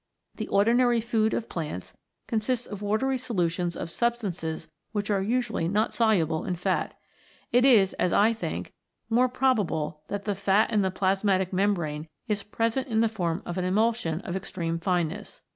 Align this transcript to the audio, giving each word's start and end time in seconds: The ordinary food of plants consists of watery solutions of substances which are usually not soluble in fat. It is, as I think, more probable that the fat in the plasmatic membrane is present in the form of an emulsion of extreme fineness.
The 0.33 0.47
ordinary 0.47 0.99
food 0.99 1.31
of 1.31 1.47
plants 1.47 1.95
consists 2.27 2.65
of 2.65 2.81
watery 2.81 3.19
solutions 3.19 3.75
of 3.75 3.91
substances 3.91 4.67
which 4.93 5.11
are 5.11 5.21
usually 5.21 5.67
not 5.67 5.93
soluble 5.93 6.43
in 6.43 6.55
fat. 6.55 6.97
It 7.51 7.65
is, 7.65 7.93
as 7.99 8.11
I 8.11 8.33
think, 8.33 8.73
more 9.11 9.29
probable 9.29 10.01
that 10.07 10.25
the 10.25 10.33
fat 10.33 10.71
in 10.71 10.81
the 10.81 10.89
plasmatic 10.89 11.53
membrane 11.53 12.07
is 12.27 12.41
present 12.41 12.87
in 12.87 13.01
the 13.01 13.09
form 13.09 13.43
of 13.45 13.59
an 13.59 13.63
emulsion 13.63 14.21
of 14.21 14.35
extreme 14.35 14.79
fineness. 14.79 15.41